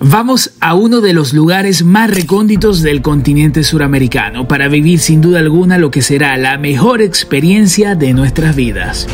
Vamos 0.00 0.52
a 0.60 0.74
uno 0.74 1.00
de 1.00 1.12
los 1.12 1.32
lugares 1.32 1.82
más 1.84 2.08
recónditos 2.08 2.82
del 2.82 3.02
continente 3.02 3.64
suramericano 3.64 4.46
para 4.46 4.68
vivir 4.68 5.00
sin 5.00 5.20
duda 5.20 5.40
alguna 5.40 5.76
lo 5.76 5.90
que 5.90 6.02
será 6.02 6.36
la 6.36 6.56
mejor 6.56 7.02
experiencia 7.02 7.96
de 7.96 8.12
nuestras 8.12 8.54
vidas. 8.54 9.08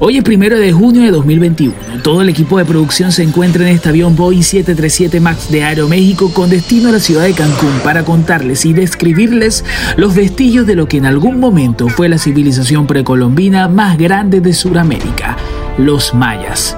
Hoy 0.00 0.16
es 0.16 0.24
primero 0.24 0.58
de 0.58 0.72
junio 0.72 1.02
de 1.02 1.12
2021. 1.12 1.74
Todo 2.02 2.22
el 2.22 2.28
equipo 2.28 2.58
de 2.58 2.64
producción 2.64 3.12
se 3.12 3.22
encuentra 3.22 3.62
en 3.62 3.76
este 3.76 3.90
avión 3.90 4.16
Boeing 4.16 4.42
737 4.42 5.20
MAX 5.20 5.48
de 5.48 5.62
Aeroméxico 5.62 6.32
con 6.32 6.50
destino 6.50 6.88
a 6.88 6.92
la 6.92 7.00
ciudad 7.00 7.22
de 7.22 7.34
Cancún 7.34 7.78
para 7.84 8.04
contarles 8.04 8.66
y 8.66 8.72
describirles 8.72 9.64
los 9.96 10.16
vestigios 10.16 10.66
de 10.66 10.74
lo 10.74 10.88
que 10.88 10.96
en 10.96 11.06
algún 11.06 11.38
momento 11.38 11.88
fue 11.88 12.08
la 12.08 12.18
civilización 12.18 12.88
precolombina 12.88 13.68
más 13.68 13.96
grande 13.96 14.40
de 14.40 14.54
Sudamérica, 14.54 15.36
los 15.78 16.14
mayas. 16.14 16.76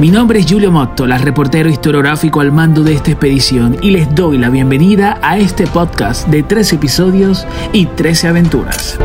Mi 0.00 0.12
nombre 0.12 0.38
es 0.38 0.46
Julio 0.48 0.70
Motto, 0.70 1.08
la 1.08 1.18
reportero 1.18 1.68
historiográfico 1.68 2.40
al 2.40 2.52
mando 2.52 2.84
de 2.84 2.94
esta 2.94 3.10
expedición, 3.10 3.76
y 3.82 3.90
les 3.90 4.14
doy 4.14 4.38
la 4.38 4.48
bienvenida 4.48 5.18
a 5.22 5.38
este 5.38 5.66
podcast 5.66 6.28
de 6.28 6.44
tres 6.44 6.72
episodios 6.72 7.44
y 7.72 7.86
13 7.86 8.28
aventuras. 8.28 8.96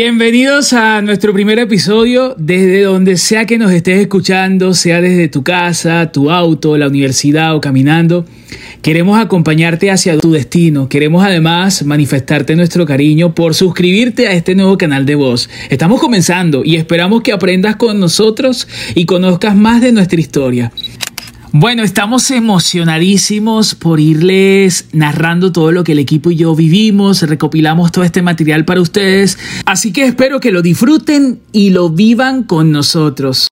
Bienvenidos 0.00 0.74
a 0.74 1.02
nuestro 1.02 1.32
primer 1.32 1.58
episodio 1.58 2.36
desde 2.38 2.82
donde 2.82 3.16
sea 3.16 3.46
que 3.46 3.58
nos 3.58 3.72
estés 3.72 3.98
escuchando, 3.98 4.72
sea 4.72 5.00
desde 5.00 5.26
tu 5.26 5.42
casa, 5.42 6.12
tu 6.12 6.30
auto, 6.30 6.78
la 6.78 6.86
universidad 6.86 7.56
o 7.56 7.60
caminando. 7.60 8.24
Queremos 8.80 9.18
acompañarte 9.20 9.90
hacia 9.90 10.16
tu 10.16 10.30
destino. 10.30 10.88
Queremos 10.88 11.24
además 11.24 11.84
manifestarte 11.84 12.54
nuestro 12.54 12.86
cariño 12.86 13.34
por 13.34 13.56
suscribirte 13.56 14.28
a 14.28 14.34
este 14.34 14.54
nuevo 14.54 14.78
canal 14.78 15.04
de 15.04 15.16
voz. 15.16 15.50
Estamos 15.68 16.00
comenzando 16.00 16.62
y 16.64 16.76
esperamos 16.76 17.22
que 17.22 17.32
aprendas 17.32 17.74
con 17.74 17.98
nosotros 17.98 18.68
y 18.94 19.04
conozcas 19.04 19.56
más 19.56 19.80
de 19.80 19.90
nuestra 19.90 20.20
historia. 20.20 20.70
Bueno, 21.52 21.82
estamos 21.82 22.30
emocionadísimos 22.30 23.74
por 23.74 24.00
irles 24.00 24.86
narrando 24.92 25.50
todo 25.50 25.72
lo 25.72 25.82
que 25.82 25.92
el 25.92 25.98
equipo 25.98 26.30
y 26.30 26.36
yo 26.36 26.54
vivimos, 26.54 27.22
recopilamos 27.22 27.90
todo 27.90 28.04
este 28.04 28.20
material 28.20 28.66
para 28.66 28.82
ustedes, 28.82 29.38
así 29.64 29.90
que 29.90 30.04
espero 30.04 30.40
que 30.40 30.52
lo 30.52 30.60
disfruten 30.60 31.40
y 31.52 31.70
lo 31.70 31.88
vivan 31.88 32.42
con 32.42 32.70
nosotros. 32.70 33.48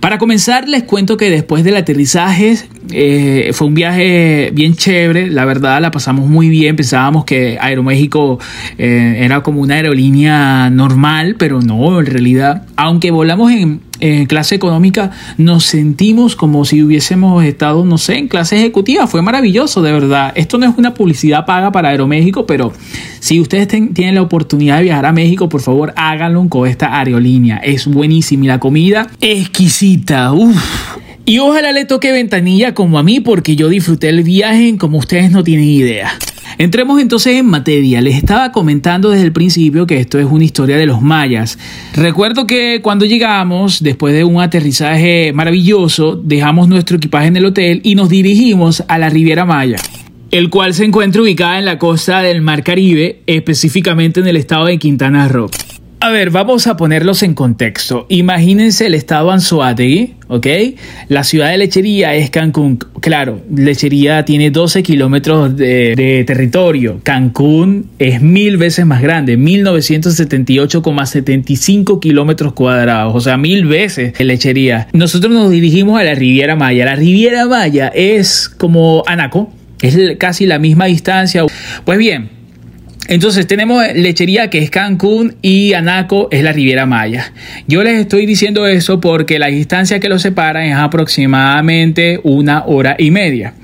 Para 0.00 0.18
comenzar, 0.18 0.68
les 0.68 0.82
cuento 0.82 1.16
que 1.16 1.30
después 1.30 1.62
del 1.62 1.76
aterrizaje 1.76 2.58
eh, 2.90 3.50
fue 3.52 3.68
un 3.68 3.74
viaje 3.74 4.50
bien 4.52 4.74
chévere, 4.74 5.30
la 5.30 5.44
verdad 5.44 5.80
la 5.80 5.92
pasamos 5.92 6.28
muy 6.28 6.48
bien, 6.48 6.74
pensábamos 6.74 7.24
que 7.24 7.58
Aeroméxico 7.60 8.40
eh, 8.76 9.18
era 9.20 9.44
como 9.44 9.60
una 9.60 9.76
aerolínea 9.76 10.68
normal, 10.70 11.36
pero 11.38 11.60
no, 11.60 12.00
en 12.00 12.06
realidad, 12.06 12.66
aunque 12.74 13.12
volamos 13.12 13.52
en 13.52 13.80
en 14.00 14.26
clase 14.26 14.54
económica 14.54 15.10
nos 15.38 15.64
sentimos 15.64 16.36
como 16.36 16.64
si 16.64 16.82
hubiésemos 16.82 17.44
estado, 17.44 17.84
no 17.84 17.98
sé, 17.98 18.18
en 18.18 18.28
clase 18.28 18.56
ejecutiva. 18.56 19.06
Fue 19.06 19.22
maravilloso, 19.22 19.82
de 19.82 19.92
verdad. 19.92 20.32
Esto 20.34 20.58
no 20.58 20.66
es 20.66 20.76
una 20.76 20.94
publicidad 20.94 21.46
paga 21.46 21.72
para 21.72 21.90
Aeroméxico, 21.90 22.46
pero 22.46 22.72
si 23.20 23.40
ustedes 23.40 23.68
tienen 23.68 24.14
la 24.14 24.22
oportunidad 24.22 24.78
de 24.78 24.84
viajar 24.84 25.06
a 25.06 25.12
México, 25.12 25.48
por 25.48 25.60
favor 25.60 25.92
háganlo 25.96 26.48
con 26.48 26.68
esta 26.68 26.98
aerolínea. 26.98 27.58
Es 27.58 27.86
buenísima 27.86 28.44
y 28.44 28.48
la 28.48 28.60
comida 28.60 29.08
exquisita. 29.20 30.32
Y 31.24 31.38
ojalá 31.38 31.72
le 31.72 31.84
toque 31.84 32.12
ventanilla 32.12 32.74
como 32.74 32.98
a 32.98 33.02
mí 33.02 33.20
porque 33.20 33.56
yo 33.56 33.68
disfruté 33.68 34.10
el 34.10 34.22
viaje 34.22 34.76
como 34.78 34.98
ustedes 34.98 35.30
no 35.30 35.42
tienen 35.42 35.66
idea. 35.66 36.12
Entremos 36.58 37.00
entonces 37.00 37.36
en 37.36 37.46
materia. 37.46 38.00
Les 38.00 38.16
estaba 38.16 38.52
comentando 38.52 39.10
desde 39.10 39.24
el 39.24 39.32
principio 39.32 39.86
que 39.86 39.98
esto 39.98 40.18
es 40.18 40.26
una 40.26 40.44
historia 40.44 40.76
de 40.76 40.86
los 40.86 41.02
mayas. 41.02 41.58
Recuerdo 41.94 42.46
que 42.46 42.80
cuando 42.82 43.04
llegamos, 43.04 43.82
después 43.82 44.14
de 44.14 44.24
un 44.24 44.40
aterrizaje 44.40 45.32
maravilloso, 45.32 46.16
dejamos 46.16 46.68
nuestro 46.68 46.96
equipaje 46.96 47.28
en 47.28 47.36
el 47.36 47.46
hotel 47.46 47.80
y 47.84 47.94
nos 47.94 48.08
dirigimos 48.08 48.84
a 48.88 48.98
la 48.98 49.10
Riviera 49.10 49.44
Maya 49.44 49.76
el 50.32 50.50
cual 50.50 50.74
se 50.74 50.84
encuentra 50.84 51.22
ubicada 51.22 51.58
en 51.58 51.64
la 51.64 51.78
costa 51.78 52.20
del 52.20 52.42
Mar 52.42 52.62
Caribe, 52.62 53.22
específicamente 53.26 54.20
en 54.20 54.26
el 54.26 54.36
estado 54.36 54.66
de 54.66 54.76
Quintana 54.76 55.28
Roo. 55.28 55.48
A 56.06 56.10
ver, 56.10 56.30
vamos 56.30 56.68
a 56.68 56.76
ponerlos 56.76 57.24
en 57.24 57.34
contexto. 57.34 58.06
Imagínense 58.08 58.86
el 58.86 58.94
estado 58.94 59.32
Anzoátegui, 59.32 60.14
¿ok? 60.28 60.46
La 61.08 61.24
ciudad 61.24 61.50
de 61.50 61.58
Lechería 61.58 62.14
es 62.14 62.30
Cancún. 62.30 62.78
Claro, 63.00 63.40
Lechería 63.52 64.24
tiene 64.24 64.52
12 64.52 64.84
kilómetros 64.84 65.56
de, 65.56 66.22
territorio. 66.24 67.00
Cancún 67.02 67.90
es 67.98 68.22
mil 68.22 68.56
veces 68.56 68.86
más 68.86 69.02
grande, 69.02 69.36
1978,75 69.36 71.98
kilómetros 71.98 72.52
cuadrados, 72.52 73.12
o 73.12 73.20
sea, 73.20 73.36
mil 73.36 73.66
veces 73.66 74.12
Lechería. 74.20 74.86
Nosotros 74.92 75.32
nos 75.32 75.50
dirigimos 75.50 75.98
a 75.98 76.04
la 76.04 76.14
Riviera 76.14 76.54
Maya. 76.54 76.84
La 76.84 76.94
Riviera 76.94 77.46
Maya 77.46 77.90
es 77.92 78.48
como 78.48 79.02
Anaco, 79.08 79.52
es 79.82 79.98
casi 80.18 80.46
la 80.46 80.60
misma 80.60 80.84
distancia. 80.84 81.42
Pues 81.84 81.98
bien, 81.98 82.35
entonces 83.08 83.46
tenemos 83.46 83.84
lechería 83.94 84.50
que 84.50 84.58
es 84.58 84.70
Cancún 84.70 85.36
y 85.42 85.72
Anaco 85.74 86.28
es 86.30 86.42
la 86.42 86.52
Riviera 86.52 86.86
Maya. 86.86 87.32
Yo 87.66 87.82
les 87.82 88.00
estoy 88.00 88.26
diciendo 88.26 88.66
eso 88.66 89.00
porque 89.00 89.38
la 89.38 89.46
distancia 89.46 90.00
que 90.00 90.08
los 90.08 90.22
separa 90.22 90.66
es 90.66 90.74
aproximadamente 90.74 92.20
una 92.24 92.64
hora 92.66 92.96
y 92.98 93.10
media. 93.10 93.54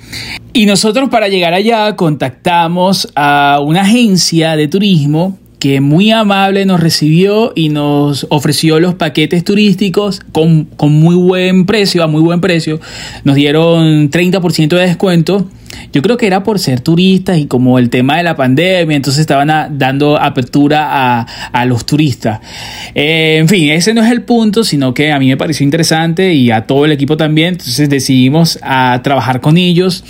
Y 0.53 0.67
nosotros 0.67 1.09
para 1.09 1.29
llegar 1.29 1.55
allá 1.55 1.97
contactamos 1.97 3.09
a 3.17 3.61
una 3.65 3.83
agencia 3.83 4.57
de 4.57 4.69
turismo 4.69 5.39
que 5.59 5.81
muy 5.81 6.11
amable 6.11 6.67
nos 6.67 6.81
recibió 6.81 7.53
y 7.55 7.69
nos 7.69 8.27
ofreció 8.31 8.81
los 8.81 8.97
paquetes 8.97 9.45
turísticos 9.45 10.21
con, 10.33 10.65
con 10.65 10.93
muy 10.93 11.15
buen 11.15 11.67
precio, 11.67 12.03
a 12.03 12.09
muy 12.09 12.21
buen 12.21 12.41
precio. 12.41 12.81
Nos 13.23 13.37
dieron 13.37 14.11
30% 14.11 14.69
de 14.69 14.81
descuento 14.81 15.49
yo 15.93 16.03
creo 16.03 16.17
que 16.17 16.27
era 16.27 16.43
por 16.43 16.59
ser 16.59 16.81
turistas 16.81 17.39
y 17.39 17.47
como 17.47 17.79
el 17.79 17.91
tema 17.91 18.17
de 18.17 18.23
la 18.23 18.37
pandemia, 18.37 18.97
entonces 18.97 19.21
estaban 19.21 19.79
dando 19.79 20.19
apertura 20.19 21.27
a, 21.53 21.65
los 21.67 21.87
turistas. 21.87 22.41
Eh, 22.95 23.37
en 23.39 23.49
fin, 23.49 23.71
ese 23.71 23.95
no 23.95 24.03
es 24.03 24.11
el 24.11 24.23
punto, 24.23 24.65
sino 24.65 24.95
que 24.95 25.13
a 25.13 25.19
mí 25.19 25.29
me 25.29 25.37
pareció 25.37 25.65
interesante 25.65 26.35
y 26.35 26.51
a 26.51 26.67
todo 26.67 26.85
el 26.85 26.93
equipo 26.93 27.17
también, 27.17 27.55
entonces 27.55 27.89
decidimos 27.89 28.59
a 28.63 29.01
trabajar 29.03 29.41
con 29.41 29.57
ellos. 29.57 30.05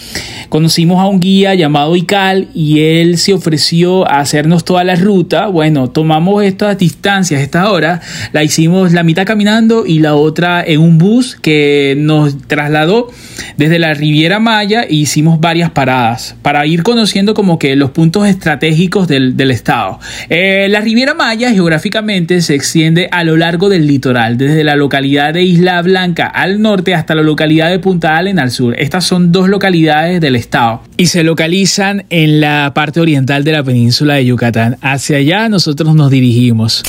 Conocimos 0.48 1.00
a 1.00 1.06
un 1.06 1.20
guía 1.20 1.54
llamado 1.54 1.94
Ical 1.94 2.48
y 2.54 2.80
él 2.80 3.18
se 3.18 3.34
ofreció 3.34 4.08
a 4.08 4.20
hacernos 4.20 4.64
toda 4.64 4.84
la 4.84 4.96
ruta. 4.96 5.46
Bueno, 5.48 5.90
tomamos 5.90 6.42
estas 6.42 6.78
distancias, 6.78 7.40
esta 7.40 7.70
hora, 7.70 8.00
la 8.32 8.42
hicimos 8.42 8.92
la 8.92 9.02
mitad 9.02 9.26
caminando 9.26 9.84
y 9.86 9.98
la 9.98 10.14
otra 10.14 10.62
en 10.64 10.80
un 10.80 10.98
bus 10.98 11.36
que 11.40 11.94
nos 11.98 12.36
trasladó 12.46 13.10
desde 13.56 13.78
la 13.78 13.94
Riviera 13.94 14.38
Maya 14.38 14.82
e 14.82 14.94
hicimos 14.94 15.40
varias 15.52 15.70
paradas 15.70 16.34
para 16.40 16.64
ir 16.64 16.82
conociendo 16.82 17.34
como 17.34 17.58
que 17.58 17.76
los 17.76 17.90
puntos 17.90 18.26
estratégicos 18.26 19.06
del, 19.06 19.50
estado. 19.50 20.00
Eh, 20.30 20.66
la 20.70 20.80
Riviera 20.80 21.12
Maya 21.12 21.50
geográficamente 21.50 22.40
se 22.40 22.54
extiende 22.54 23.06
a 23.12 23.22
lo 23.22 23.36
largo 23.36 23.68
del 23.68 23.86
litoral, 23.86 24.38
desde 24.38 24.64
la 24.64 24.76
localidad 24.76 25.34
de 25.34 25.42
Isla 25.42 25.82
Blanca 25.82 26.26
al 26.26 26.62
norte 26.62 26.94
hasta 26.94 27.14
la 27.14 27.20
localidad 27.20 27.68
de 27.68 27.80
Punta 27.80 28.16
Allen 28.16 28.38
al 28.38 28.50
sur. 28.50 28.74
Estas 28.78 29.04
son 29.04 29.30
dos 29.30 29.50
localidades 29.50 30.22
del 30.22 30.36
estado 30.36 30.80
y 30.96 31.08
se 31.08 31.22
localizan 31.22 32.06
en 32.08 32.40
la 32.40 32.72
parte 32.74 33.00
oriental 33.00 33.44
de 33.44 33.52
la 33.52 33.62
península 33.62 34.14
de 34.14 34.24
Yucatán. 34.24 34.78
Hacia 34.80 35.18
allá 35.18 35.50
nosotros 35.50 35.94
nos 35.94 36.10
dirigimos. 36.10 36.82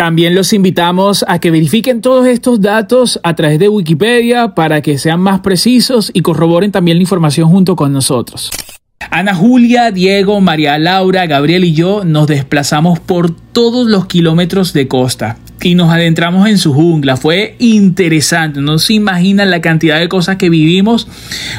También 0.00 0.34
los 0.34 0.54
invitamos 0.54 1.26
a 1.28 1.40
que 1.40 1.50
verifiquen 1.50 2.00
todos 2.00 2.26
estos 2.26 2.62
datos 2.62 3.20
a 3.22 3.36
través 3.36 3.58
de 3.58 3.68
Wikipedia 3.68 4.54
para 4.54 4.80
que 4.80 4.96
sean 4.96 5.20
más 5.20 5.40
precisos 5.40 6.10
y 6.14 6.22
corroboren 6.22 6.72
también 6.72 6.96
la 6.96 7.02
información 7.02 7.50
junto 7.50 7.76
con 7.76 7.92
nosotros. 7.92 8.50
Ana 9.08 9.34
Julia, 9.34 9.90
Diego, 9.90 10.40
María 10.40 10.78
Laura, 10.78 11.26
Gabriel 11.26 11.64
y 11.64 11.72
yo 11.72 12.04
nos 12.04 12.28
desplazamos 12.28 13.00
por 13.00 13.34
todos 13.34 13.88
los 13.88 14.06
kilómetros 14.06 14.72
de 14.72 14.88
costa 14.88 15.36
y 15.62 15.74
nos 15.74 15.92
adentramos 15.92 16.48
en 16.48 16.58
su 16.58 16.72
jungla. 16.72 17.16
Fue 17.16 17.56
interesante, 17.58 18.60
no 18.60 18.78
se 18.78 18.94
imaginan 18.94 19.50
la 19.50 19.60
cantidad 19.60 19.98
de 19.98 20.08
cosas 20.08 20.36
que 20.36 20.48
vivimos 20.48 21.08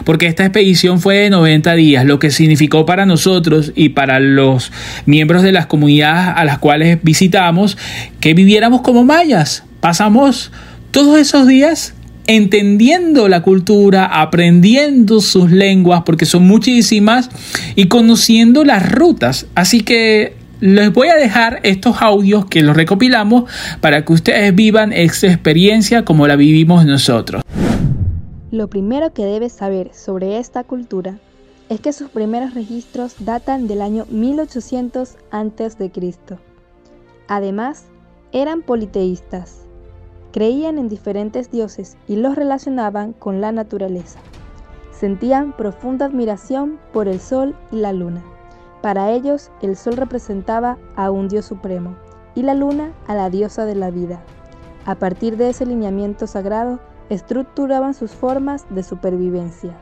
porque 0.06 0.28
esta 0.28 0.46
expedición 0.46 1.02
fue 1.02 1.18
de 1.18 1.30
90 1.30 1.74
días, 1.74 2.06
lo 2.06 2.20
que 2.20 2.32
significó 2.32 2.86
para 2.86 3.06
nosotros 3.06 3.74
y 3.76 3.90
para 3.90 4.20
los 4.20 4.72
miembros 5.06 5.44
de 5.44 5.52
las 5.52 5.66
comunidades 5.66 6.34
a 6.38 6.46
las 6.46 6.58
cuales 6.58 7.00
visitamos 7.04 7.78
que 8.22 8.34
viviéramos 8.34 8.82
como 8.82 9.04
mayas. 9.04 9.66
Pasamos 9.82 10.52
todos 10.92 11.20
esos 11.20 11.48
días 11.48 11.96
entendiendo 12.28 13.28
la 13.28 13.42
cultura, 13.42 14.06
aprendiendo 14.06 15.22
sus 15.22 15.52
lenguas, 15.52 16.04
porque 16.06 16.26
son 16.26 16.48
muchísimas, 16.48 17.30
y 17.76 17.88
conociendo 17.88 18.64
las 18.64 18.92
rutas. 18.92 19.48
Así 19.56 19.82
que 19.82 20.36
les 20.62 20.94
voy 20.94 21.10
a 21.10 21.16
dejar 21.16 21.60
estos 21.64 22.02
audios 22.02 22.46
que 22.46 22.62
los 22.62 22.76
recopilamos 22.76 23.50
para 23.82 24.06
que 24.06 24.14
ustedes 24.14 24.54
vivan 24.54 24.94
esta 24.94 25.28
experiencia 25.28 26.06
como 26.06 26.28
la 26.28 26.36
vivimos 26.36 26.86
nosotros. 26.86 27.42
Lo 28.52 28.70
primero 28.70 29.14
que 29.14 29.26
debes 29.26 29.54
saber 29.54 29.92
sobre 29.94 30.38
esta 30.38 30.64
cultura 30.64 31.18
es 31.70 31.80
que 31.80 31.94
sus 31.94 32.10
primeros 32.10 32.54
registros 32.54 33.16
datan 33.20 33.68
del 33.68 33.82
año 33.82 34.06
1800 34.10 35.16
a.C. 35.32 35.92
Además, 37.30 37.86
eran 38.34 38.62
politeístas. 38.62 39.62
Creían 40.32 40.78
en 40.78 40.88
diferentes 40.88 41.52
dioses 41.52 41.98
y 42.08 42.16
los 42.16 42.36
relacionaban 42.36 43.14
con 43.14 43.42
la 43.42 43.52
naturaleza. 43.52 44.20
Sentían 44.92 45.56
profunda 45.56 46.06
admiración 46.06 46.80
por 46.94 47.08
el 47.08 47.20
sol 47.20 47.56
y 47.72 47.78
la 47.78 47.92
luna. 47.92 48.24
Para 48.82 49.12
ellos, 49.12 49.52
el 49.62 49.76
sol 49.76 49.98
representaba 49.98 50.78
a 50.96 51.12
un 51.12 51.28
dios 51.28 51.46
supremo 51.46 51.96
y 52.34 52.44
la 52.44 52.54
luna 52.54 52.94
a 53.08 53.16
la 53.16 53.30
diosa 53.30 53.66
de 53.66 53.76
la 53.76 53.92
vida. 53.92 54.24
A 54.86 54.96
partir 54.96 55.38
de 55.38 55.50
ese 55.50 55.66
lineamiento 55.66 56.28
sagrado, 56.28 56.80
estructuraban 57.10 57.94
sus 57.94 58.12
formas 58.12 58.66
de 58.70 58.84
supervivencia. 58.84 59.78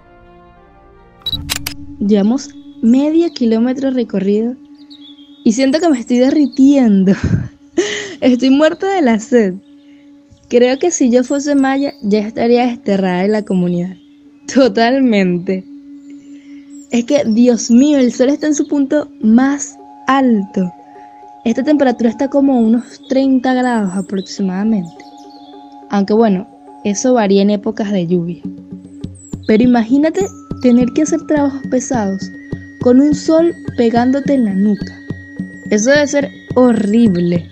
Llevamos 2.00 2.50
medio 2.82 3.30
kilómetro 3.32 3.92
recorrido 3.92 4.56
y 5.44 5.54
siento 5.54 5.80
que 5.80 5.90
me 5.90 6.00
estoy 6.00 6.18
derritiendo. 6.18 7.14
Estoy 8.22 8.50
muerta 8.50 8.90
de 8.94 9.02
la 9.02 9.20
sed. 9.20 9.56
Creo 10.50 10.80
que 10.80 10.90
si 10.90 11.12
yo 11.12 11.24
fuese 11.24 11.54
maya 11.54 11.94
ya 12.02 12.20
estaría 12.20 12.66
desterrada 12.66 13.24
en 13.24 13.34
la 13.34 13.44
comunidad. 13.44 13.96
Totalmente. 14.52 15.64
Es 16.90 17.06
que, 17.06 17.24
Dios 17.24 17.70
mío, 17.70 18.00
el 18.00 18.12
sol 18.12 18.30
está 18.30 18.48
en 18.48 18.56
su 18.56 18.68
punto 18.68 19.08
más 19.22 19.78
alto. 20.08 20.74
Esta 21.46 21.62
temperatura 21.62 22.10
está 22.10 22.30
como 22.30 22.54
a 22.54 22.62
unos 22.62 23.00
30 23.10 23.54
grados 23.54 23.94
aproximadamente. 23.94 25.06
Aunque 25.92 26.14
bueno, 26.14 26.48
eso 26.84 27.14
varía 27.14 27.44
en 27.44 27.52
épocas 27.52 27.92
de 27.92 28.08
lluvia. 28.08 28.42
Pero 29.46 29.64
imagínate 29.64 30.26
tener 30.64 30.88
que 30.96 31.04
hacer 31.04 31.28
trabajos 31.28 31.62
pesados 31.70 32.32
con 32.82 33.00
un 33.00 33.14
sol 33.14 33.54
pegándote 33.78 34.34
en 34.34 34.46
la 34.46 34.56
nuca. 34.56 35.00
Eso 35.70 35.92
debe 35.92 36.08
ser 36.08 36.32
horrible. 36.56 37.48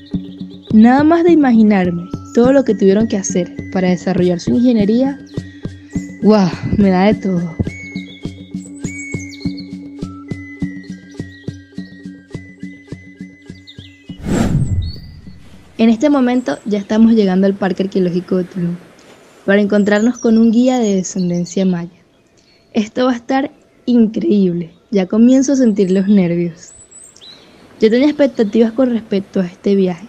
Nada 0.73 1.03
más 1.03 1.23
de 1.23 1.33
imaginarme 1.33 2.07
todo 2.37 2.53
lo 2.53 2.63
que 2.63 2.75
tuvieron 2.75 3.07
que 3.07 3.17
hacer 3.17 3.51
para 3.71 3.89
desarrollar 3.89 4.39
su 4.39 4.51
ingeniería, 4.51 5.17
¡wow! 6.21 6.47
Me 6.77 6.91
da 6.91 7.05
de 7.05 7.15
todo. 7.15 7.57
En 15.79 15.89
este 15.89 16.11
momento 16.11 16.59
ya 16.65 16.77
estamos 16.77 17.13
llegando 17.13 17.47
al 17.47 17.55
Parque 17.55 17.81
Arqueológico 17.81 18.37
de 18.37 18.43
Tulum 18.43 18.75
para 19.43 19.59
encontrarnos 19.59 20.19
con 20.19 20.37
un 20.37 20.51
guía 20.51 20.77
de 20.77 20.93
descendencia 20.93 21.65
maya. 21.65 21.89
Esto 22.71 23.05
va 23.05 23.13
a 23.13 23.15
estar 23.15 23.49
increíble, 23.87 24.75
ya 24.91 25.07
comienzo 25.07 25.53
a 25.53 25.55
sentir 25.55 25.89
los 25.89 26.07
nervios. 26.07 26.73
Yo 27.81 27.89
tenía 27.89 28.09
expectativas 28.09 28.73
con 28.73 28.91
respecto 28.91 29.39
a 29.39 29.47
este 29.47 29.73
viaje, 29.73 30.05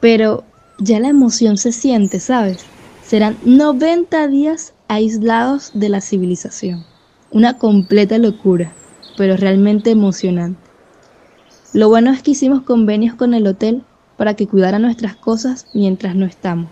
pero 0.00 0.44
ya 0.80 0.98
la 0.98 1.08
emoción 1.08 1.56
se 1.56 1.72
siente, 1.72 2.20
¿sabes? 2.20 2.64
Serán 3.04 3.36
90 3.44 4.28
días 4.28 4.72
aislados 4.88 5.70
de 5.74 5.88
la 5.88 6.00
civilización. 6.00 6.84
Una 7.30 7.58
completa 7.58 8.18
locura, 8.18 8.72
pero 9.16 9.36
realmente 9.36 9.90
emocionante. 9.90 10.60
Lo 11.72 11.88
bueno 11.88 12.10
es 12.10 12.22
que 12.22 12.32
hicimos 12.32 12.62
convenios 12.62 13.14
con 13.14 13.34
el 13.34 13.46
hotel 13.46 13.84
para 14.16 14.34
que 14.34 14.48
cuidara 14.48 14.78
nuestras 14.78 15.16
cosas 15.16 15.66
mientras 15.74 16.16
no 16.16 16.26
estamos. 16.26 16.70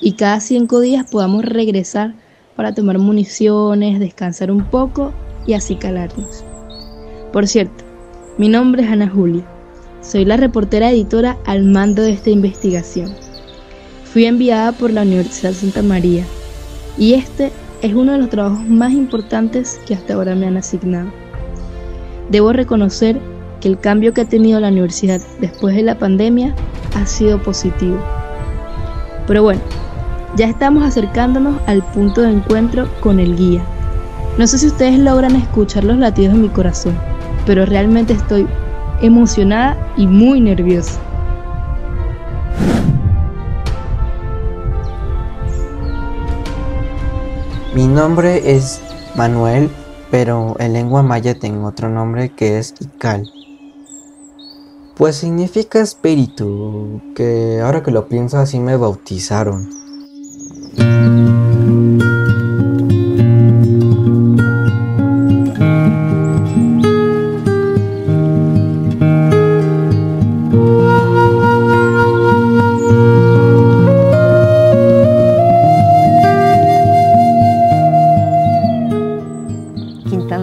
Y 0.00 0.12
cada 0.12 0.40
cinco 0.40 0.80
días 0.80 1.06
podamos 1.10 1.44
regresar 1.44 2.14
para 2.56 2.74
tomar 2.74 2.98
municiones, 2.98 4.00
descansar 4.00 4.50
un 4.50 4.64
poco 4.64 5.12
y 5.46 5.54
así 5.54 5.76
calarnos. 5.76 6.44
Por 7.32 7.46
cierto, 7.46 7.84
mi 8.38 8.48
nombre 8.48 8.82
es 8.82 8.90
Ana 8.90 9.08
Julia. 9.08 9.57
Soy 10.08 10.24
la 10.24 10.38
reportera 10.38 10.90
editora 10.90 11.36
al 11.44 11.64
mando 11.64 12.00
de 12.00 12.12
esta 12.12 12.30
investigación. 12.30 13.12
Fui 14.04 14.24
enviada 14.24 14.72
por 14.72 14.90
la 14.90 15.02
Universidad 15.02 15.52
Santa 15.52 15.82
María 15.82 16.24
y 16.96 17.12
este 17.12 17.52
es 17.82 17.92
uno 17.92 18.12
de 18.12 18.18
los 18.18 18.30
trabajos 18.30 18.66
más 18.66 18.92
importantes 18.92 19.78
que 19.86 19.92
hasta 19.92 20.14
ahora 20.14 20.34
me 20.34 20.46
han 20.46 20.56
asignado. 20.56 21.10
Debo 22.30 22.54
reconocer 22.54 23.20
que 23.60 23.68
el 23.68 23.78
cambio 23.78 24.14
que 24.14 24.22
ha 24.22 24.24
tenido 24.24 24.58
la 24.60 24.68
universidad 24.68 25.20
después 25.42 25.76
de 25.76 25.82
la 25.82 25.98
pandemia 25.98 26.54
ha 26.94 27.04
sido 27.04 27.42
positivo. 27.42 27.98
Pero 29.26 29.42
bueno, 29.42 29.60
ya 30.36 30.46
estamos 30.46 30.84
acercándonos 30.84 31.60
al 31.66 31.82
punto 31.82 32.22
de 32.22 32.30
encuentro 32.30 32.88
con 33.00 33.20
el 33.20 33.36
guía. 33.36 33.62
No 34.38 34.46
sé 34.46 34.56
si 34.56 34.68
ustedes 34.68 34.98
logran 34.98 35.36
escuchar 35.36 35.84
los 35.84 35.98
latidos 35.98 36.32
de 36.32 36.40
mi 36.40 36.48
corazón, 36.48 36.98
pero 37.44 37.66
realmente 37.66 38.14
estoy 38.14 38.46
emocionada 39.00 39.76
y 39.96 40.06
muy 40.06 40.40
nerviosa. 40.40 41.00
Mi 47.74 47.86
nombre 47.86 48.56
es 48.56 48.80
Manuel, 49.14 49.70
pero 50.10 50.56
en 50.58 50.72
lengua 50.72 51.02
maya 51.02 51.38
tengo 51.38 51.68
otro 51.68 51.88
nombre 51.88 52.30
que 52.30 52.58
es 52.58 52.74
Ical. 52.80 53.30
Pues 54.96 55.16
significa 55.16 55.78
espíritu, 55.80 57.00
que 57.14 57.60
ahora 57.62 57.84
que 57.84 57.92
lo 57.92 58.08
pienso 58.08 58.38
así 58.38 58.58
me 58.58 58.76
bautizaron. 58.76 59.77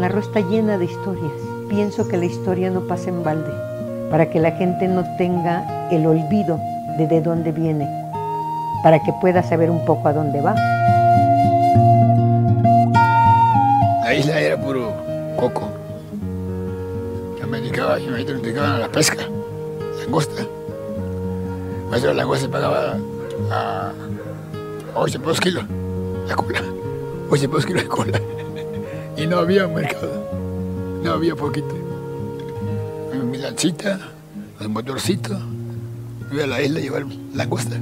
Roo 0.09 0.19
está 0.19 0.39
llena 0.41 0.77
de 0.77 0.85
historias. 0.85 1.33
Pienso 1.69 2.07
que 2.07 2.17
la 2.17 2.25
historia 2.25 2.69
no 2.69 2.81
pasa 2.81 3.09
en 3.09 3.23
balde 3.23 3.51
para 4.09 4.29
que 4.29 4.39
la 4.39 4.51
gente 4.51 4.87
no 4.87 5.03
tenga 5.17 5.89
el 5.89 6.05
olvido 6.05 6.59
de 6.97 7.07
de 7.07 7.21
dónde 7.21 7.51
viene, 7.51 7.89
para 8.83 8.99
que 8.99 9.11
pueda 9.19 9.43
saber 9.43 9.69
un 9.69 9.83
poco 9.85 10.07
a 10.07 10.13
dónde 10.13 10.41
va. 10.41 10.55
La 14.03 14.13
isla 14.13 14.39
era 14.39 14.57
puro 14.57 14.93
coco. 15.35 15.67
Yo 17.39 17.47
me 17.47 17.59
dedicaba, 17.59 17.99
yo 17.99 18.11
me 18.11 18.23
dedicaba 18.23 18.75
a 18.75 18.79
la 18.79 18.87
pesca, 18.87 19.23
langosta. 19.99 20.43
Más 21.89 22.01
de 22.01 22.07
la 22.09 22.13
langosta 22.13 22.45
se 22.45 22.51
pagaba 22.51 22.97
a 23.51 23.91
8 24.95 25.19
pesos 25.19 25.41
kilo 25.41 25.61
la 26.27 26.35
cola. 26.35 26.61
8 27.29 27.49
pesos 27.49 27.65
kilo 27.65 27.81
de 27.81 27.87
cola. 27.87 28.19
Y 29.17 29.27
no 29.27 29.37
había 29.37 29.67
mercado, 29.67 30.29
no 31.03 31.11
había 31.11 31.35
poquito 31.35 31.85
mi 33.35 33.37
lancita, 33.37 33.99
el 34.61 34.69
motorcito, 34.69 35.37
voy 36.31 36.41
a 36.41 36.47
la 36.47 36.61
isla 36.61 36.79
a 36.79 36.81
llevar 36.81 37.05
langosta. 37.33 37.77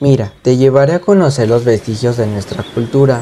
Mira, 0.00 0.32
te 0.42 0.56
llevaré 0.56 0.94
a 0.94 1.00
conocer 1.00 1.48
los 1.48 1.64
vestigios 1.64 2.16
de 2.16 2.26
nuestra 2.26 2.62
cultura. 2.74 3.20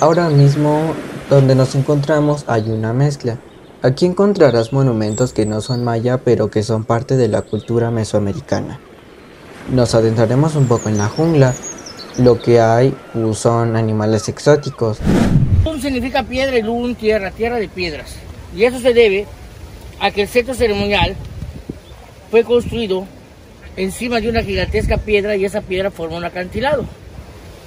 Ahora 0.00 0.28
mismo, 0.28 0.94
donde 1.28 1.54
nos 1.54 1.74
encontramos, 1.74 2.44
hay 2.46 2.70
una 2.70 2.92
mezcla. 2.92 3.38
Aquí 3.82 4.06
encontrarás 4.06 4.72
monumentos 4.72 5.32
que 5.32 5.46
no 5.46 5.60
son 5.60 5.84
maya 5.84 6.18
pero 6.18 6.50
que 6.50 6.62
son 6.62 6.84
parte 6.84 7.16
de 7.16 7.28
la 7.28 7.42
cultura 7.42 7.90
mesoamericana. 7.90 8.80
Nos 9.72 9.94
adentraremos 9.94 10.54
un 10.54 10.66
poco 10.66 10.88
en 10.88 10.98
la 10.98 11.08
jungla. 11.08 11.54
Lo 12.18 12.40
que 12.40 12.60
hay 12.60 12.94
pues, 13.12 13.38
son 13.38 13.76
animales 13.76 14.28
exóticos. 14.28 14.98
Lun 15.64 15.80
significa 15.82 16.22
piedra 16.22 16.56
y 16.56 16.62
lun 16.62 16.94
tierra, 16.94 17.30
tierra 17.30 17.56
de 17.56 17.68
piedras. 17.68 18.16
Y 18.54 18.64
eso 18.64 18.78
se 18.80 18.94
debe 18.94 19.26
a 20.00 20.10
que 20.10 20.22
el 20.22 20.28
centro 20.28 20.54
ceremonial 20.54 21.16
fue 22.30 22.44
construido 22.44 23.06
encima 23.76 24.20
de 24.20 24.30
una 24.30 24.42
gigantesca 24.42 24.96
piedra 24.96 25.36
y 25.36 25.44
esa 25.44 25.60
piedra 25.60 25.90
forma 25.90 26.16
un 26.16 26.24
acantilado. 26.24 26.84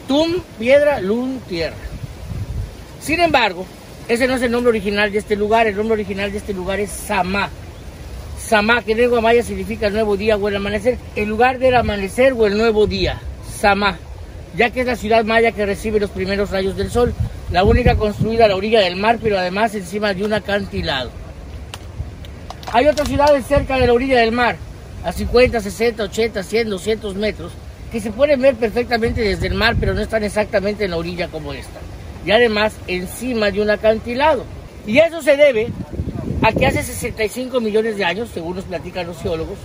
Tum, 0.07 0.41
piedra, 0.57 0.99
lun, 1.01 1.39
tierra. 1.47 1.75
Sin 3.01 3.19
embargo, 3.19 3.65
ese 4.07 4.27
no 4.27 4.35
es 4.35 4.41
el 4.41 4.51
nombre 4.51 4.69
original 4.69 5.11
de 5.11 5.19
este 5.19 5.35
lugar, 5.35 5.67
el 5.67 5.75
nombre 5.75 5.93
original 5.93 6.31
de 6.31 6.37
este 6.37 6.53
lugar 6.53 6.79
es 6.79 6.89
Samá. 6.89 7.49
Samá, 8.39 8.81
que 8.81 8.93
en 8.93 8.99
lengua 8.99 9.21
maya 9.21 9.43
significa 9.43 9.87
el 9.87 9.93
nuevo 9.93 10.17
día 10.17 10.35
o 10.35 10.47
el 10.47 10.55
amanecer, 10.55 10.97
en 11.15 11.29
lugar 11.29 11.59
del 11.59 11.75
amanecer 11.75 12.33
o 12.33 12.47
el 12.47 12.57
nuevo 12.57 12.87
día. 12.87 13.19
Samá, 13.59 13.97
ya 14.55 14.69
que 14.71 14.81
es 14.81 14.87
la 14.87 14.95
ciudad 14.95 15.23
maya 15.25 15.51
que 15.51 15.65
recibe 15.65 15.99
los 15.99 16.09
primeros 16.09 16.49
rayos 16.49 16.75
del 16.75 16.89
sol, 16.89 17.13
la 17.51 17.63
única 17.63 17.95
construida 17.95 18.45
a 18.45 18.47
la 18.47 18.55
orilla 18.55 18.79
del 18.79 18.95
mar, 18.95 19.19
pero 19.21 19.37
además 19.37 19.75
encima 19.75 20.13
de 20.13 20.25
un 20.25 20.33
acantilado. 20.33 21.11
Hay 22.71 22.87
otras 22.87 23.07
ciudades 23.07 23.45
cerca 23.45 23.77
de 23.77 23.87
la 23.87 23.93
orilla 23.93 24.19
del 24.19 24.31
mar, 24.31 24.55
a 25.03 25.11
50, 25.11 25.59
60, 25.59 26.03
80, 26.03 26.43
100, 26.43 26.69
200 26.69 27.15
metros, 27.15 27.51
que 27.91 27.99
se 27.99 28.11
pueden 28.11 28.41
ver 28.41 28.55
perfectamente 28.55 29.21
desde 29.21 29.47
el 29.47 29.55
mar, 29.55 29.75
pero 29.79 29.93
no 29.93 30.01
están 30.01 30.23
exactamente 30.23 30.85
en 30.85 30.91
la 30.91 30.97
orilla 30.97 31.27
como 31.27 31.53
esta. 31.53 31.79
Y 32.25 32.31
además 32.31 32.73
encima 32.87 33.51
de 33.51 33.61
un 33.61 33.69
acantilado. 33.69 34.45
Y 34.85 34.99
eso 34.99 35.21
se 35.21 35.37
debe 35.37 35.69
a 36.41 36.51
que 36.51 36.65
hace 36.65 36.83
65 36.83 37.59
millones 37.61 37.97
de 37.97 38.05
años, 38.05 38.29
según 38.33 38.55
nos 38.55 38.65
platican 38.65 39.07
los 39.07 39.21
geólogos, 39.21 39.57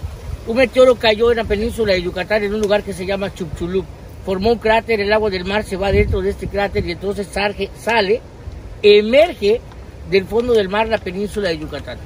un 0.47 0.57
meteoro 0.57 0.97
cayó 0.97 1.31
en 1.31 1.39
la 1.39 1.45
península 1.45 1.95
de 1.95 2.03
Yucatán 2.03 2.43
en 2.45 2.55
un 2.55 2.61
lugar 2.61 2.83
que 2.83 2.93
se 2.93 3.07
llama 3.07 3.33
Chukchuluk. 3.33 3.87
Formó 4.25 4.53
un 4.53 4.59
cráter, 4.59 5.01
el 5.01 5.13
agua 5.13 5.31
del 5.31 5.45
mar 5.45 5.65
se 5.65 5.77
va 5.77 5.93
dentro 5.93 6.21
de 6.21 6.31
este 6.31 6.49
cráter 6.49 6.85
y 6.87 6.93
entonces 6.93 7.29
sale, 7.29 8.21
emerge 8.83 9.61
del 10.11 10.25
fondo 10.25 10.53
del 10.53 10.69
mar 10.69 10.89
la 10.89 10.99
península 10.99 11.49
de 11.49 11.59
Yucatán. 11.59 11.99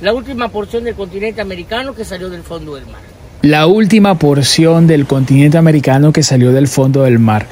La 0.00 0.12
última 0.12 0.48
porción 0.48 0.84
del 0.84 0.94
continente 0.94 1.40
americano 1.40 1.94
que 1.94 2.04
salió 2.04 2.30
del 2.30 2.42
fondo 2.42 2.74
del 2.74 2.86
mar 2.86 3.19
la 3.42 3.66
última 3.66 4.16
porción 4.16 4.86
del 4.86 5.06
continente 5.06 5.56
americano 5.56 6.12
que 6.12 6.22
salió 6.22 6.52
del 6.52 6.68
fondo 6.68 7.04
del 7.04 7.18
mar. 7.18 7.46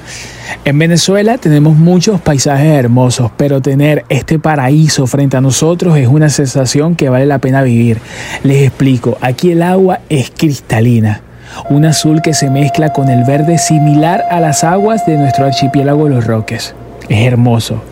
En 0.64 0.78
Venezuela 0.78 1.38
tenemos 1.38 1.76
muchos 1.76 2.21
paisajes 2.21 2.73
hermosos, 2.73 3.30
pero 3.37 3.62
tener 3.62 4.04
este 4.11 4.38
paraíso 4.38 5.07
frente 5.07 5.38
a 5.38 5.40
nosotros 5.40 5.97
es 5.97 6.07
una 6.07 6.28
sensación 6.28 6.95
que 6.95 7.09
vale 7.09 7.25
la 7.25 7.38
pena 7.38 7.62
vivir. 7.62 8.00
Les 8.42 8.66
explico, 8.66 9.16
aquí 9.23 9.52
el 9.52 9.62
agua 9.62 10.00
es 10.11 10.30
cristalina, 10.30 11.23
un 11.71 11.87
azul 11.87 12.21
que 12.21 12.35
se 12.35 12.50
mezcla 12.50 12.92
con 12.92 13.09
el 13.09 13.25
verde 13.25 13.57
similar 13.57 14.25
a 14.30 14.40
las 14.40 14.64
aguas 14.64 15.07
de 15.07 15.16
nuestro 15.16 15.47
archipiélago 15.47 16.09
Los 16.09 16.26
Roques. 16.26 16.75
Es 17.09 17.26
hermoso. 17.26 17.83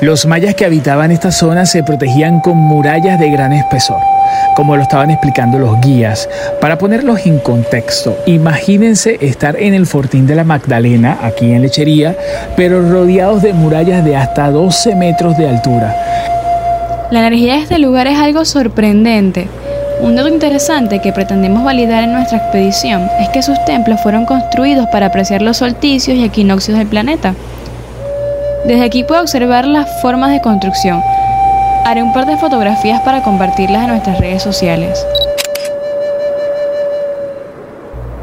Los 0.00 0.24
mayas 0.24 0.54
que 0.54 0.64
habitaban 0.64 1.10
esta 1.10 1.32
zona 1.32 1.66
se 1.66 1.82
protegían 1.82 2.40
con 2.40 2.56
murallas 2.56 3.20
de 3.20 3.30
gran 3.30 3.52
espesor 3.52 3.98
como 4.56 4.76
lo 4.76 4.82
estaban 4.82 5.10
explicando 5.10 5.58
los 5.58 5.80
guías. 5.80 6.28
Para 6.60 6.78
ponerlos 6.78 7.26
en 7.26 7.38
contexto, 7.38 8.16
imagínense 8.26 9.18
estar 9.20 9.56
en 9.60 9.74
el 9.74 9.86
Fortín 9.86 10.26
de 10.26 10.34
la 10.34 10.44
Magdalena, 10.44 11.18
aquí 11.22 11.52
en 11.52 11.62
Lechería, 11.62 12.16
pero 12.56 12.82
rodeados 12.82 13.42
de 13.42 13.52
murallas 13.52 14.04
de 14.04 14.16
hasta 14.16 14.50
12 14.50 14.94
metros 14.94 15.36
de 15.36 15.48
altura. 15.48 15.94
La 17.10 17.20
energía 17.20 17.54
de 17.54 17.60
este 17.60 17.78
lugar 17.78 18.06
es 18.06 18.18
algo 18.18 18.44
sorprendente. 18.44 19.48
Un 20.00 20.14
dato 20.14 20.28
interesante 20.28 21.00
que 21.00 21.12
pretendemos 21.12 21.64
validar 21.64 22.04
en 22.04 22.12
nuestra 22.12 22.38
expedición 22.38 23.08
es 23.20 23.28
que 23.30 23.42
sus 23.42 23.62
templos 23.64 24.00
fueron 24.00 24.26
construidos 24.26 24.86
para 24.88 25.06
apreciar 25.06 25.42
los 25.42 25.56
solsticios 25.56 26.16
y 26.16 26.24
equinoccios 26.24 26.78
del 26.78 26.86
planeta. 26.86 27.34
Desde 28.64 28.84
aquí 28.84 29.02
puedo 29.04 29.22
observar 29.22 29.66
las 29.66 29.88
formas 30.02 30.30
de 30.30 30.40
construcción, 30.40 31.02
Haré 31.88 32.02
un 32.02 32.12
par 32.12 32.26
de 32.26 32.36
fotografías 32.36 33.00
para 33.00 33.22
compartirlas 33.22 33.84
en 33.84 33.88
nuestras 33.88 34.20
redes 34.20 34.42
sociales. 34.42 35.06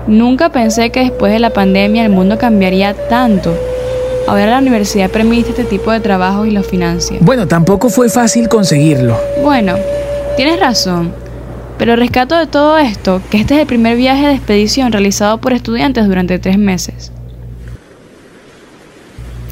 Nunca 0.05 0.49
pensé 0.49 0.91
que 0.91 0.99
después 0.99 1.33
de 1.33 1.39
la 1.39 1.49
pandemia 1.49 2.05
el 2.05 2.11
mundo 2.11 2.37
cambiaría 2.37 2.93
tanto. 3.09 3.57
Ahora 4.27 4.45
la 4.45 4.59
universidad 4.59 5.09
permite 5.09 5.49
este 5.49 5.63
tipo 5.63 5.91
de 5.91 5.99
trabajo 5.99 6.45
y 6.45 6.51
lo 6.51 6.61
financia. 6.61 7.17
Bueno, 7.21 7.47
tampoco 7.47 7.89
fue 7.89 8.07
fácil 8.07 8.49
conseguirlo. 8.49 9.19
Bueno, 9.41 9.73
tienes 10.37 10.59
razón. 10.59 11.11
Pero 11.79 11.95
rescato 11.95 12.37
de 12.37 12.45
todo 12.45 12.77
esto 12.77 13.19
que 13.31 13.37
este 13.37 13.55
es 13.55 13.61
el 13.61 13.65
primer 13.65 13.97
viaje 13.97 14.27
de 14.27 14.35
expedición 14.35 14.91
realizado 14.91 15.39
por 15.39 15.53
estudiantes 15.53 16.05
durante 16.05 16.37
tres 16.37 16.59
meses. 16.59 17.11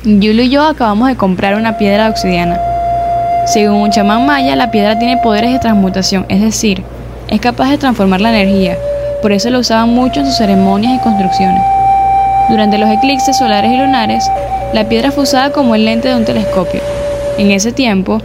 Yulo 0.04 0.44
y 0.44 0.52
yo 0.52 0.62
acabamos 0.62 1.08
de 1.08 1.16
comprar 1.16 1.56
una 1.56 1.80
piedra 1.80 2.10
obsidiana 2.10 2.60
según 3.46 3.82
un 3.82 3.92
chamán 3.92 4.26
maya, 4.26 4.56
la 4.56 4.72
piedra 4.72 4.98
tiene 4.98 5.18
poderes 5.18 5.52
de 5.52 5.60
transmutación, 5.60 6.26
es 6.30 6.42
decir, 6.42 6.84
es 7.28 7.42
capaz 7.42 7.70
de 7.70 7.78
transformar 7.78 8.22
la 8.22 8.30
energía. 8.30 8.78
Por 9.22 9.34
eso 9.34 9.50
la 9.50 9.60
usaban 9.60 9.90
mucho 9.90 10.22
en 10.22 10.26
sus 10.26 10.38
ceremonias 10.38 10.94
y 10.96 11.00
construcciones. 11.00 11.62
Durante 12.50 12.78
los 12.78 12.90
eclipses 12.90 13.38
solares 13.38 13.72
y 13.72 13.78
lunares, 13.78 14.30
la 14.74 14.88
piedra 14.88 15.12
fue 15.12 15.24
usada 15.24 15.52
como 15.52 15.76
el 15.76 15.84
lente 15.86 16.08
de 16.08 16.16
un 16.16 16.26
telescopio. 16.26 16.82
En 17.38 17.52
ese 17.52 17.74
tiempo, 17.74 18.20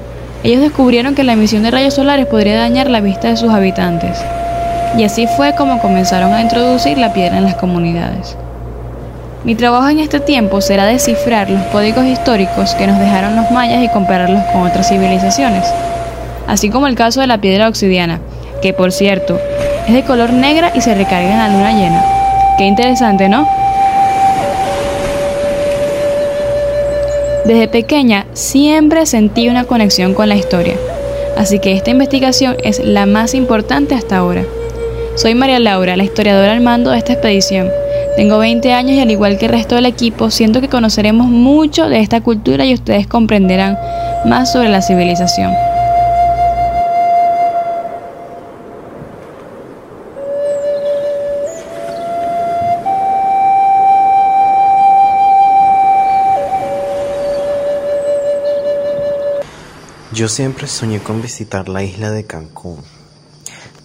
ellos 0.44 0.60
descubrieron 0.60 1.16
que 1.16 1.24
la 1.24 1.32
emisión 1.32 1.64
de 1.64 1.72
rayos 1.72 1.94
solares 1.94 2.26
podría 2.26 2.58
dañar 2.58 2.88
la 2.88 3.00
vista 3.00 3.28
de 3.28 3.36
sus 3.36 3.50
habitantes. 3.50 4.18
Y 4.96 5.02
así 5.02 5.26
fue 5.26 5.54
como 5.56 5.80
comenzaron 5.80 6.32
a 6.32 6.42
introducir 6.42 6.96
la 6.96 7.12
piedra 7.12 7.38
en 7.38 7.44
las 7.44 7.56
comunidades. 7.56 8.36
Mi 9.44 9.54
trabajo 9.54 9.88
en 9.88 10.00
este 10.00 10.18
tiempo 10.18 10.60
será 10.60 10.84
descifrar 10.86 11.48
los 11.48 11.62
códigos 11.66 12.04
históricos 12.04 12.74
que 12.74 12.88
nos 12.88 12.98
dejaron 12.98 13.36
los 13.36 13.50
mayas 13.52 13.84
y 13.84 13.88
compararlos 13.88 14.42
con 14.52 14.62
otras 14.62 14.88
civilizaciones, 14.88 15.64
así 16.48 16.70
como 16.70 16.88
el 16.88 16.96
caso 16.96 17.20
de 17.20 17.28
la 17.28 17.40
piedra 17.40 17.68
obsidiana, 17.68 18.20
que 18.60 18.72
por 18.72 18.90
cierto 18.90 19.40
es 19.86 19.94
de 19.94 20.02
color 20.02 20.32
negra 20.32 20.72
y 20.74 20.80
se 20.80 20.94
recarga 20.94 21.30
en 21.30 21.38
la 21.38 21.48
luna 21.48 21.72
llena. 21.72 22.04
Qué 22.58 22.64
interesante, 22.64 23.28
¿no? 23.28 23.48
Desde 27.44 27.68
pequeña 27.68 28.26
siempre 28.32 29.06
sentí 29.06 29.48
una 29.48 29.64
conexión 29.64 30.14
con 30.14 30.28
la 30.28 30.34
historia, 30.34 30.74
así 31.36 31.60
que 31.60 31.74
esta 31.74 31.90
investigación 31.90 32.56
es 32.64 32.84
la 32.84 33.06
más 33.06 33.34
importante 33.34 33.94
hasta 33.94 34.16
ahora. 34.16 34.42
Soy 35.20 35.34
María 35.34 35.58
Laura, 35.58 35.96
la 35.96 36.04
historiadora 36.04 36.52
al 36.52 36.60
mando 36.60 36.90
de 36.90 36.98
esta 36.98 37.12
expedición 37.12 37.68
tengo 38.18 38.38
20 38.38 38.72
años 38.72 38.96
y 38.96 39.00
al 39.00 39.12
igual 39.12 39.38
que 39.38 39.46
el 39.46 39.52
resto 39.52 39.76
del 39.76 39.86
equipo, 39.86 40.28
siento 40.32 40.60
que 40.60 40.68
conoceremos 40.68 41.28
mucho 41.28 41.88
de 41.88 42.00
esta 42.00 42.20
cultura 42.20 42.64
y 42.64 42.74
ustedes 42.74 43.06
comprenderán 43.06 43.78
más 44.24 44.50
sobre 44.52 44.68
la 44.68 44.82
civilización. 44.82 45.52
Yo 60.12 60.28
siempre 60.28 60.66
soñé 60.66 60.98
con 60.98 61.22
visitar 61.22 61.68
la 61.68 61.84
isla 61.84 62.10
de 62.10 62.24
Cancún 62.24 62.97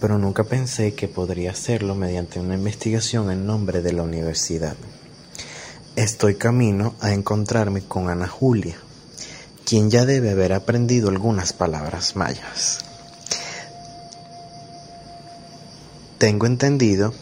pero 0.04 0.18
nunca 0.18 0.44
pensé 0.44 0.92
que 0.92 1.08
podría 1.08 1.52
hacerlo 1.52 1.94
mediante 1.94 2.38
una 2.38 2.56
investigación 2.56 3.30
en 3.30 3.46
nombre 3.46 3.80
de 3.80 3.94
la 3.94 4.02
universidad. 4.02 4.76
Estoy 5.96 6.34
camino 6.34 6.94
a 7.00 7.12
encontrarme 7.12 7.80
con 7.80 8.10
Ana 8.10 8.28
Julia, 8.28 8.76
quien 9.64 9.90
ya 9.90 10.04
debe 10.04 10.32
haber 10.32 10.52
aprendido 10.52 11.08
algunas 11.08 11.54
palabras 11.54 12.16
mayas. 12.16 12.84
Tengo 16.18 16.44
entendido 16.44 17.14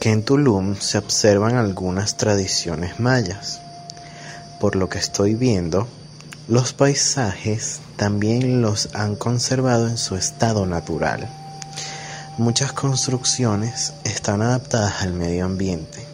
que 0.00 0.12
en 0.12 0.24
Tulum 0.24 0.76
se 0.76 0.96
observan 0.96 1.56
algunas 1.56 2.16
tradiciones 2.16 3.00
mayas. 3.00 3.60
Por 4.60 4.76
lo 4.76 4.88
que 4.88 4.96
estoy 4.96 5.34
viendo, 5.34 5.88
los 6.46 6.74
paisajes 6.74 7.80
también 7.96 8.60
los 8.60 8.90
han 8.94 9.16
conservado 9.16 9.88
en 9.88 9.96
su 9.96 10.16
estado 10.16 10.66
natural. 10.66 11.28
Muchas 12.36 12.72
construcciones 12.72 13.94
están 14.04 14.42
adaptadas 14.42 15.02
al 15.02 15.14
medio 15.14 15.46
ambiente. 15.46 16.04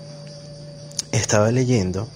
Estaba 1.10 1.50
leyendo 1.50 2.08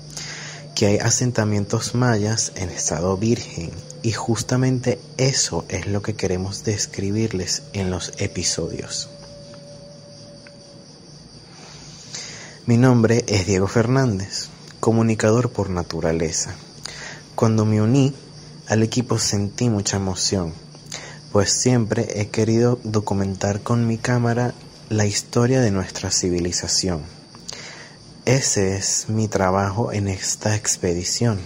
que 0.77 0.87
hay 0.87 0.99
asentamientos 0.99 1.95
mayas 1.97 2.53
en 2.55 2.69
estado 2.69 3.17
virgen 3.17 3.71
y 4.03 4.13
justamente 4.13 5.01
eso 5.17 5.65
es 5.69 5.87
lo 5.87 6.03
que 6.03 6.15
queremos 6.15 6.63
describirles 6.63 7.63
en 7.73 7.91
los 7.91 8.13
episodios. 8.19 9.09
Mi 12.67 12.77
nombre 12.77 13.25
es 13.27 13.47
Diego 13.47 13.67
Fernández, 13.67 14.49
comunicador 14.79 15.51
por 15.51 15.69
naturaleza. 15.69 16.55
Cuando 17.35 17.65
me 17.65 17.83
uní 17.83 18.15
al 18.69 18.83
equipo 18.85 19.19
sentí 19.19 19.69
mucha 19.69 19.97
emoción, 19.97 20.55
pues 21.33 21.53
siempre 21.53 22.21
he 22.21 22.29
querido 22.29 22.79
documentar 22.85 23.61
con 23.61 23.89
mi 23.89 23.99
cámara 23.99 24.55
la 24.89 25.05
historia 25.05 25.61
de 25.61 25.73
nuestra 25.73 26.13
civilización. 26.13 27.03
Ese 28.25 28.77
es 28.77 29.07
mi 29.09 29.27
trabajo 29.27 29.93
en 29.93 30.07
esta 30.07 30.55
expedición. 30.55 31.41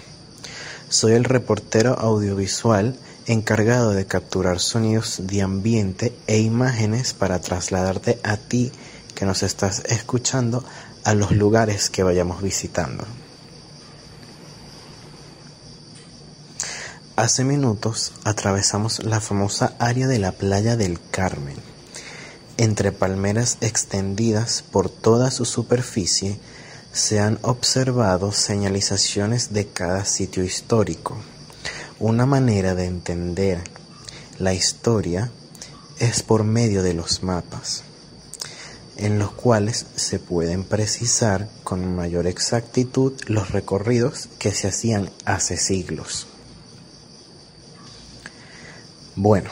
Soy 0.91 1.13
el 1.13 1.25
reportero 1.25 1.99
audiovisual 1.99 2.99
encargado 3.27 3.93
de 3.93 4.05
capturar 4.05 4.61
sonidos 4.61 5.23
de 5.25 5.41
ambiente 5.41 6.15
e 6.27 6.39
imágenes 6.39 7.15
para 7.15 7.41
trasladarte 7.41 8.21
a 8.23 8.37
ti 8.37 8.73
que 9.15 9.25
nos 9.25 9.43
estás 9.43 9.83
escuchando 9.87 10.65
a 11.05 11.15
los 11.15 11.33
lugares 11.33 11.89
que 11.89 12.03
vayamos 12.03 12.43
visitando. 12.43 13.07
Hace 17.19 17.43
minutos 17.43 18.13
atravesamos 18.23 19.03
la 19.03 19.21
famosa 19.21 19.75
área 19.81 20.07
de 20.07 20.21
la 20.21 20.31
playa 20.31 20.77
del 20.77 21.01
Carmen. 21.11 21.57
Entre 22.59 22.93
palmeras 22.93 23.59
extendidas 23.61 24.63
por 24.63 24.89
toda 24.89 25.33
su 25.33 25.45
superficie 25.45 26.39
se 26.93 27.19
han 27.19 27.41
observado 27.43 28.31
señalizaciones 28.31 29.53
de 29.53 29.67
cada 29.67 30.05
sitio 30.05 30.45
histórico. 30.45 31.17
Una 31.99 32.25
manera 32.25 32.77
de 32.77 32.85
entender 32.85 33.65
la 34.39 34.55
historia 34.55 35.33
es 35.99 36.23
por 36.23 36.45
medio 36.45 36.85
de 36.85 36.95
los 36.95 37.25
mapas, 37.25 37.83
en 38.97 39.19
los 39.19 39.33
cuales 39.33 39.87
se 39.97 40.21
pueden 40.21 40.63
precisar 40.63 41.49
con 41.65 41.97
mayor 41.97 42.29
exactitud 42.29 43.15
los 43.27 43.51
recorridos 43.51 44.29
que 44.39 44.53
se 44.53 44.69
hacían 44.69 45.11
hace 45.25 45.57
siglos. 45.57 46.29
Bueno, 49.21 49.51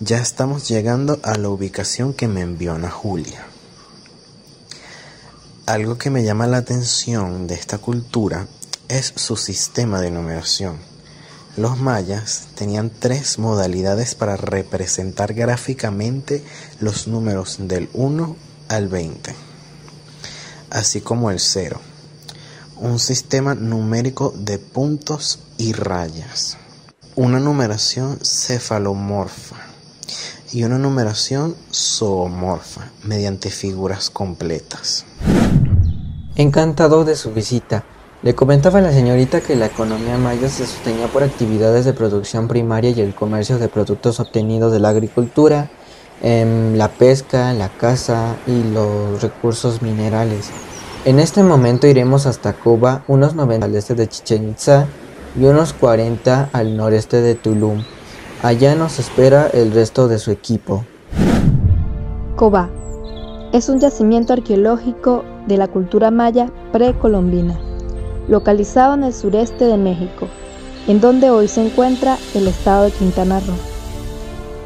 ya 0.00 0.18
estamos 0.18 0.66
llegando 0.66 1.20
a 1.22 1.38
la 1.38 1.48
ubicación 1.48 2.12
que 2.12 2.26
me 2.26 2.40
envió 2.40 2.74
Ana 2.74 2.90
Julia. 2.90 3.46
Algo 5.64 5.96
que 5.96 6.10
me 6.10 6.24
llama 6.24 6.48
la 6.48 6.56
atención 6.56 7.46
de 7.46 7.54
esta 7.54 7.78
cultura 7.78 8.48
es 8.88 9.12
su 9.14 9.36
sistema 9.36 10.00
de 10.00 10.10
numeración. 10.10 10.78
Los 11.56 11.78
mayas 11.78 12.48
tenían 12.56 12.90
tres 12.90 13.38
modalidades 13.38 14.16
para 14.16 14.36
representar 14.36 15.34
gráficamente 15.34 16.42
los 16.80 17.06
números 17.06 17.58
del 17.60 17.88
1 17.92 18.36
al 18.66 18.88
20, 18.88 19.36
así 20.70 21.00
como 21.00 21.30
el 21.30 21.38
0. 21.38 21.80
Un 22.78 22.98
sistema 22.98 23.54
numérico 23.54 24.34
de 24.36 24.58
puntos 24.58 25.38
y 25.58 25.74
rayas 25.74 26.58
una 27.16 27.38
numeración 27.38 28.18
cefalomorfa 28.22 29.56
y 30.52 30.64
una 30.64 30.78
numeración 30.78 31.54
zoomorfa 31.72 32.90
mediante 33.04 33.50
figuras 33.50 34.10
completas. 34.10 35.04
Encantado 36.36 37.04
de 37.04 37.14
su 37.14 37.32
visita, 37.32 37.84
le 38.22 38.34
comentaba 38.34 38.80
a 38.80 38.82
la 38.82 38.92
señorita 38.92 39.40
que 39.40 39.54
la 39.54 39.66
economía 39.66 40.16
maya 40.16 40.48
se 40.48 40.66
sostenía 40.66 41.06
por 41.08 41.22
actividades 41.22 41.84
de 41.84 41.92
producción 41.92 42.48
primaria 42.48 42.90
y 42.90 43.00
el 43.00 43.14
comercio 43.14 43.58
de 43.58 43.68
productos 43.68 44.18
obtenidos 44.18 44.72
de 44.72 44.80
la 44.80 44.88
agricultura, 44.88 45.70
em, 46.22 46.74
la 46.74 46.88
pesca, 46.88 47.52
la 47.52 47.68
caza 47.68 48.34
y 48.46 48.62
los 48.72 49.22
recursos 49.22 49.82
minerales. 49.82 50.50
En 51.04 51.20
este 51.20 51.42
momento 51.42 51.86
iremos 51.86 52.26
hasta 52.26 52.54
Cuba, 52.54 53.04
unos 53.06 53.34
90 53.34 53.66
al 53.66 53.74
este 53.76 53.94
de 53.94 54.08
Chichen 54.08 54.48
Itza, 54.48 54.86
y 55.36 55.44
unos 55.44 55.72
40 55.72 56.50
al 56.52 56.76
noreste 56.76 57.20
de 57.20 57.34
Tulum. 57.34 57.82
Allá 58.42 58.74
nos 58.74 58.98
espera 58.98 59.48
el 59.48 59.72
resto 59.72 60.08
de 60.08 60.18
su 60.18 60.30
equipo. 60.30 60.84
Cobá 62.36 62.68
es 63.54 63.68
un 63.68 63.78
yacimiento 63.78 64.32
arqueológico 64.32 65.22
de 65.46 65.56
la 65.56 65.68
cultura 65.68 66.10
maya 66.10 66.50
precolombina, 66.72 67.56
localizado 68.26 68.94
en 68.94 69.04
el 69.04 69.12
sureste 69.12 69.64
de 69.64 69.76
México, 69.76 70.26
en 70.88 71.00
donde 71.00 71.30
hoy 71.30 71.46
se 71.46 71.64
encuentra 71.64 72.18
el 72.34 72.48
estado 72.48 72.82
de 72.82 72.90
Quintana 72.90 73.38
Roo. 73.38 73.54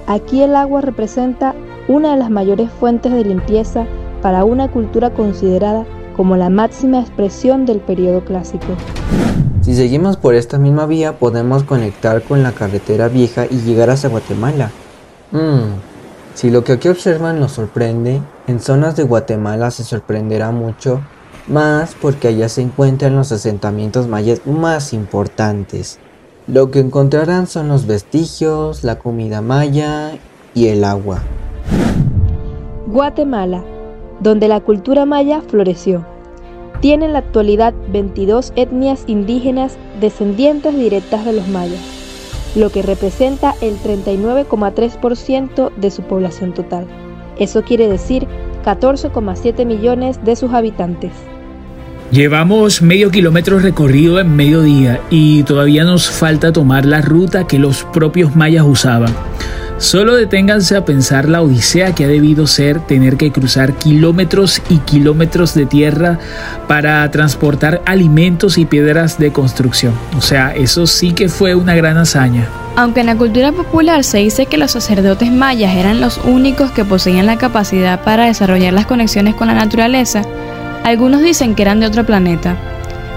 Aquí 0.06 0.40
el 0.40 0.56
agua 0.56 0.80
representa 0.80 1.54
una 1.86 2.12
de 2.12 2.18
las 2.18 2.30
mayores 2.30 2.70
fuentes 2.80 3.12
de 3.12 3.26
limpieza 3.26 3.86
para 4.22 4.46
una 4.46 4.70
cultura 4.70 5.12
considerada 5.12 5.84
como 6.16 6.38
la 6.38 6.48
máxima 6.48 7.00
expresión 7.00 7.66
del 7.66 7.80
periodo 7.80 8.24
clásico. 8.24 8.74
Si 9.68 9.74
seguimos 9.74 10.16
por 10.16 10.34
esta 10.34 10.58
misma 10.58 10.86
vía 10.86 11.18
podemos 11.18 11.62
conectar 11.62 12.22
con 12.22 12.42
la 12.42 12.52
carretera 12.52 13.08
vieja 13.08 13.44
y 13.44 13.58
llegar 13.58 13.90
hasta 13.90 14.08
Guatemala. 14.08 14.70
Mm, 15.30 15.74
si 16.32 16.48
lo 16.48 16.64
que 16.64 16.72
aquí 16.72 16.88
observan 16.88 17.38
nos 17.38 17.52
sorprende, 17.52 18.22
en 18.46 18.60
zonas 18.60 18.96
de 18.96 19.02
Guatemala 19.02 19.70
se 19.70 19.84
sorprenderá 19.84 20.52
mucho 20.52 21.02
más 21.48 21.94
porque 22.00 22.28
allá 22.28 22.48
se 22.48 22.62
encuentran 22.62 23.14
los 23.14 23.30
asentamientos 23.30 24.08
mayas 24.08 24.40
más 24.46 24.94
importantes. 24.94 25.98
Lo 26.46 26.70
que 26.70 26.80
encontrarán 26.80 27.46
son 27.46 27.68
los 27.68 27.86
vestigios, 27.86 28.84
la 28.84 28.98
comida 28.98 29.42
maya 29.42 30.12
y 30.54 30.68
el 30.68 30.82
agua. 30.82 31.18
Guatemala, 32.86 33.62
donde 34.20 34.48
la 34.48 34.60
cultura 34.60 35.04
maya 35.04 35.42
floreció. 35.42 36.06
Tiene 36.80 37.06
en 37.06 37.12
la 37.12 37.18
actualidad 37.18 37.74
22 37.92 38.52
etnias 38.54 39.02
indígenas 39.08 39.76
descendientes 40.00 40.76
directas 40.76 41.24
de 41.24 41.32
los 41.32 41.48
mayas, 41.48 41.80
lo 42.54 42.70
que 42.70 42.82
representa 42.82 43.54
el 43.60 43.76
39,3% 43.78 45.74
de 45.74 45.90
su 45.90 46.02
población 46.02 46.54
total. 46.54 46.86
Eso 47.36 47.62
quiere 47.62 47.88
decir 47.88 48.28
14,7 48.64 49.66
millones 49.66 50.24
de 50.24 50.36
sus 50.36 50.52
habitantes. 50.52 51.10
Llevamos 52.12 52.80
medio 52.80 53.10
kilómetro 53.10 53.58
recorrido 53.58 54.18
en 54.18 54.34
medio 54.34 54.62
día 54.62 55.00
y 55.10 55.42
todavía 55.42 55.84
nos 55.84 56.08
falta 56.08 56.52
tomar 56.52 56.86
la 56.86 57.02
ruta 57.02 57.46
que 57.46 57.58
los 57.58 57.84
propios 57.84 58.34
mayas 58.34 58.64
usaban. 58.64 59.12
Solo 59.78 60.16
deténganse 60.16 60.76
a 60.76 60.84
pensar 60.84 61.28
la 61.28 61.40
odisea 61.40 61.94
que 61.94 62.04
ha 62.04 62.08
debido 62.08 62.48
ser 62.48 62.80
tener 62.80 63.16
que 63.16 63.30
cruzar 63.30 63.74
kilómetros 63.74 64.60
y 64.68 64.78
kilómetros 64.78 65.54
de 65.54 65.66
tierra 65.66 66.18
para 66.66 67.08
transportar 67.12 67.80
alimentos 67.86 68.58
y 68.58 68.64
piedras 68.64 69.20
de 69.20 69.32
construcción. 69.32 69.94
O 70.16 70.20
sea, 70.20 70.52
eso 70.52 70.88
sí 70.88 71.12
que 71.12 71.28
fue 71.28 71.54
una 71.54 71.76
gran 71.76 71.96
hazaña. 71.96 72.48
Aunque 72.74 73.00
en 73.00 73.06
la 73.06 73.14
cultura 73.14 73.52
popular 73.52 74.02
se 74.02 74.18
dice 74.18 74.46
que 74.46 74.58
los 74.58 74.72
sacerdotes 74.72 75.30
mayas 75.30 75.76
eran 75.76 76.00
los 76.00 76.18
únicos 76.24 76.72
que 76.72 76.84
poseían 76.84 77.26
la 77.26 77.38
capacidad 77.38 78.02
para 78.02 78.26
desarrollar 78.26 78.72
las 78.72 78.86
conexiones 78.86 79.36
con 79.36 79.46
la 79.46 79.54
naturaleza, 79.54 80.22
algunos 80.82 81.22
dicen 81.22 81.54
que 81.54 81.62
eran 81.62 81.78
de 81.78 81.86
otro 81.86 82.04
planeta, 82.04 82.56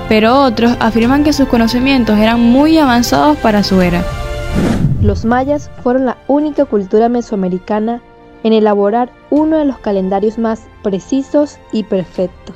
pero 0.10 0.40
otros 0.42 0.78
afirman 0.80 1.24
que 1.24 1.34
sus 1.34 1.48
conocimientos 1.48 2.20
eran 2.20 2.40
muy 2.40 2.78
avanzados 2.78 3.38
para 3.38 3.64
su 3.64 3.82
era. 3.82 4.04
Los 5.02 5.26
mayas 5.26 5.72
fueron 5.82 6.06
la 6.06 6.18
única 6.28 6.66
cultura 6.66 7.10
mesoamericana 7.10 8.04
en 8.44 8.54
elaborar 8.54 9.12
uno 9.32 9.58
de 9.58 9.66
los 9.66 9.80
calendarios 9.80 10.38
más 10.38 10.62
precisos 10.84 11.58
y 11.72 11.84
perfectos. 11.84 12.56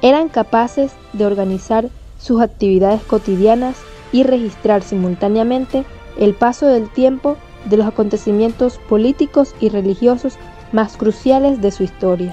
Eran 0.00 0.28
capaces 0.28 0.92
de 1.12 1.26
organizar 1.26 1.88
sus 2.20 2.40
actividades 2.40 3.02
cotidianas 3.02 3.76
y 4.12 4.22
registrar 4.22 4.82
simultáneamente 4.82 5.84
el 6.16 6.34
paso 6.34 6.66
del 6.66 6.88
tiempo 6.90 7.36
de 7.68 7.76
los 7.76 7.86
acontecimientos 7.86 8.78
políticos 8.88 9.54
y 9.60 9.68
religiosos 9.68 10.34
más 10.70 10.96
cruciales 10.96 11.60
de 11.60 11.72
su 11.72 11.82
historia. 11.82 12.32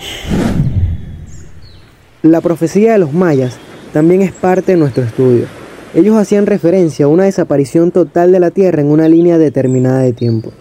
La 2.22 2.42
profecía 2.42 2.94
de 2.94 3.00
los 3.00 3.12
mayas 3.12 3.58
también 3.92 4.22
es 4.22 4.32
parte 4.32 4.74
de 4.74 4.78
nuestro 4.78 5.04
estudio. 5.04 5.65
Ellos 5.96 6.18
hacían 6.18 6.46
referencia 6.46 7.06
a 7.06 7.08
una 7.08 7.24
desaparición 7.24 7.92
total 7.92 8.34
de 8.34 8.42
la 8.42 8.52
Tierra 8.52 8.82
en 8.82 8.92
una 8.92 9.08
línea 9.08 9.38
determinada 9.38 10.00
de 10.00 10.12
tiempo. 10.12 10.52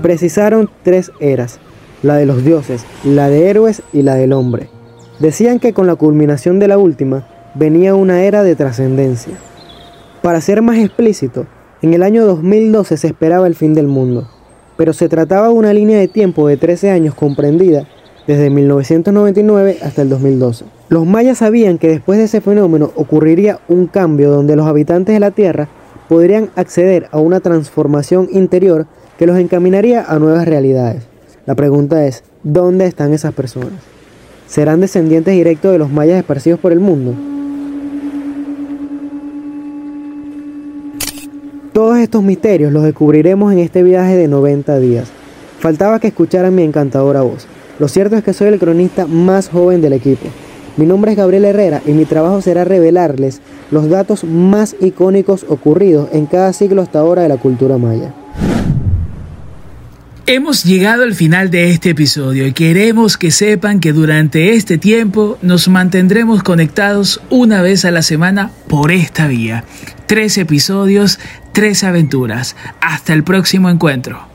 Precisaron 0.00 0.70
tres 0.82 1.12
eras, 1.20 1.60
la 2.02 2.16
de 2.16 2.24
los 2.24 2.42
dioses, 2.42 2.86
la 3.04 3.28
de 3.28 3.50
héroes 3.50 3.82
y 3.92 4.00
la 4.00 4.14
del 4.14 4.32
hombre. 4.32 4.70
Decían 5.18 5.58
que 5.58 5.74
con 5.74 5.86
la 5.86 5.96
culminación 5.96 6.58
de 6.60 6.68
la 6.68 6.78
última 6.78 7.28
venía 7.54 7.94
una 7.94 8.22
era 8.22 8.44
de 8.44 8.56
trascendencia. 8.56 9.34
Para 10.22 10.40
ser 10.40 10.62
más 10.62 10.78
explícito, 10.78 11.46
en 11.82 11.92
el 11.92 12.02
año 12.02 12.24
2012 12.24 12.96
se 12.96 13.08
esperaba 13.08 13.46
el 13.46 13.54
fin 13.54 13.74
del 13.74 13.88
mundo 13.88 14.26
pero 14.78 14.92
se 14.92 15.08
trataba 15.08 15.48
de 15.48 15.54
una 15.54 15.72
línea 15.74 15.98
de 15.98 16.06
tiempo 16.06 16.46
de 16.46 16.56
13 16.56 16.92
años 16.92 17.14
comprendida 17.14 17.88
desde 18.28 18.48
1999 18.48 19.78
hasta 19.82 20.02
el 20.02 20.08
2012. 20.08 20.66
Los 20.88 21.04
mayas 21.04 21.38
sabían 21.38 21.78
que 21.78 21.88
después 21.88 22.16
de 22.16 22.26
ese 22.26 22.40
fenómeno 22.40 22.92
ocurriría 22.94 23.58
un 23.66 23.88
cambio 23.88 24.30
donde 24.30 24.54
los 24.54 24.68
habitantes 24.68 25.14
de 25.14 25.20
la 25.20 25.32
Tierra 25.32 25.66
podrían 26.08 26.50
acceder 26.54 27.08
a 27.10 27.18
una 27.18 27.40
transformación 27.40 28.28
interior 28.30 28.86
que 29.18 29.26
los 29.26 29.36
encaminaría 29.36 30.04
a 30.04 30.20
nuevas 30.20 30.46
realidades. 30.46 31.02
La 31.44 31.56
pregunta 31.56 32.06
es, 32.06 32.22
¿dónde 32.44 32.86
están 32.86 33.12
esas 33.12 33.34
personas? 33.34 33.82
¿Serán 34.46 34.80
descendientes 34.80 35.34
directos 35.34 35.72
de 35.72 35.78
los 35.78 35.90
mayas 35.90 36.18
esparcidos 36.18 36.60
por 36.60 36.70
el 36.70 36.78
mundo? 36.78 37.14
Todos 41.78 41.98
estos 41.98 42.24
misterios 42.24 42.72
los 42.72 42.82
descubriremos 42.82 43.52
en 43.52 43.60
este 43.60 43.84
viaje 43.84 44.16
de 44.16 44.26
90 44.26 44.80
días. 44.80 45.06
Faltaba 45.60 46.00
que 46.00 46.08
escucharan 46.08 46.52
mi 46.52 46.64
encantadora 46.64 47.20
voz. 47.20 47.46
Lo 47.78 47.86
cierto 47.86 48.16
es 48.16 48.24
que 48.24 48.32
soy 48.32 48.48
el 48.48 48.58
cronista 48.58 49.06
más 49.06 49.48
joven 49.48 49.80
del 49.80 49.92
equipo. 49.92 50.26
Mi 50.76 50.86
nombre 50.86 51.12
es 51.12 51.16
Gabriel 51.16 51.44
Herrera 51.44 51.80
y 51.86 51.92
mi 51.92 52.04
trabajo 52.04 52.42
será 52.42 52.64
revelarles 52.64 53.40
los 53.70 53.88
datos 53.88 54.24
más 54.24 54.74
icónicos 54.80 55.46
ocurridos 55.48 56.08
en 56.12 56.26
cada 56.26 56.52
siglo 56.52 56.82
hasta 56.82 56.98
ahora 56.98 57.22
de 57.22 57.28
la 57.28 57.36
cultura 57.36 57.78
maya. 57.78 58.12
Hemos 60.26 60.64
llegado 60.64 61.04
al 61.04 61.14
final 61.14 61.48
de 61.48 61.70
este 61.70 61.90
episodio 61.90 62.44
y 62.48 62.52
queremos 62.54 63.16
que 63.16 63.30
sepan 63.30 63.78
que 63.78 63.92
durante 63.92 64.54
este 64.54 64.78
tiempo 64.78 65.38
nos 65.42 65.68
mantendremos 65.68 66.42
conectados 66.42 67.20
una 67.30 67.62
vez 67.62 67.84
a 67.84 67.92
la 67.92 68.02
semana 68.02 68.50
por 68.66 68.90
esta 68.90 69.28
vía. 69.28 69.62
Tres 70.08 70.38
episodios, 70.38 71.20
tres 71.52 71.84
aventuras. 71.84 72.56
Hasta 72.80 73.12
el 73.12 73.24
próximo 73.24 73.68
encuentro. 73.68 74.26